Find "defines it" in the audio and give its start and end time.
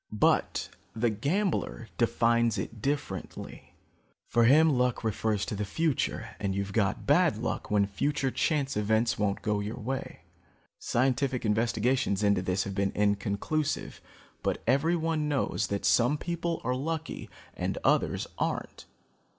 1.99-2.81